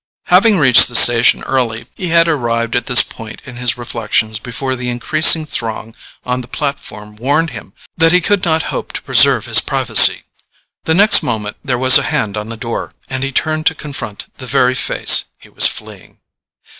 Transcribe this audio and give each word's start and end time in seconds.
Having 0.33 0.57
reached 0.57 0.87
the 0.87 0.95
station 0.95 1.43
early, 1.43 1.85
he 1.95 2.07
had 2.07 2.27
arrived 2.27 2.75
at 2.75 2.87
this 2.87 3.03
point 3.03 3.39
in 3.45 3.57
his 3.57 3.77
reflections 3.77 4.39
before 4.39 4.75
the 4.75 4.89
increasing 4.89 5.45
throng 5.45 5.95
on 6.25 6.41
the 6.41 6.47
platform 6.47 7.15
warned 7.17 7.51
him 7.51 7.71
that 7.97 8.11
he 8.11 8.19
could 8.19 8.43
not 8.43 8.63
hope 8.73 8.93
to 8.93 9.03
preserve 9.03 9.45
his 9.45 9.61
privacy; 9.61 10.23
the 10.85 10.95
next 10.95 11.21
moment 11.21 11.57
there 11.63 11.77
was 11.77 11.99
a 11.99 12.09
hand 12.09 12.35
on 12.35 12.49
the 12.49 12.57
door, 12.57 12.93
and 13.11 13.23
he 13.23 13.31
turned 13.31 13.67
to 13.67 13.75
confront 13.75 14.25
the 14.39 14.47
very 14.47 14.73
face 14.73 15.25
he 15.37 15.49
was 15.49 15.67
fleeing. 15.67 16.17